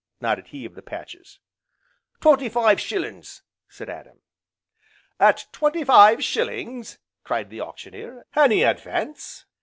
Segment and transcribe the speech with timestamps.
[0.19, 1.37] nodded he of the patches.
[2.21, 4.21] "Twenty five shillin's!" said Adam.
[5.19, 9.45] "At twenty five shillings!" cried the Auctioneer, "any advance?